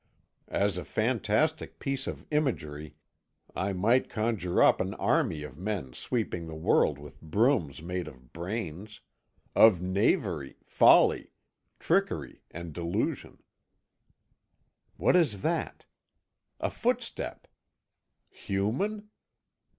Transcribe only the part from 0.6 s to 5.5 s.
a fantastic piece of imagery I might conjure up an army